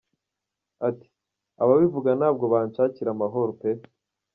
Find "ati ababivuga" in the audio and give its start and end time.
0.87-2.09